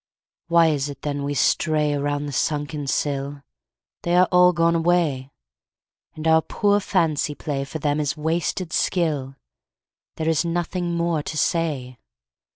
Why 0.47 0.69
is 0.69 0.89
it 0.89 1.03
then 1.03 1.21
we 1.21 1.35
stray 1.35 1.93
Around 1.93 2.25
the 2.25 2.31
sunken 2.31 2.87
sill? 2.87 3.43
They 4.01 4.15
are 4.15 4.27
all 4.31 4.51
gone 4.51 4.73
away. 4.73 5.29
And 6.15 6.27
our 6.27 6.41
poor 6.41 6.79
fancy 6.79 7.35
play 7.35 7.65
For 7.65 7.77
them 7.77 7.99
is 7.99 8.17
wasted 8.17 8.73
skill: 8.73 9.35
There 10.15 10.27
is 10.27 10.43
nothing 10.43 10.95
more 10.97 11.21
to 11.21 11.37
say. 11.37 11.99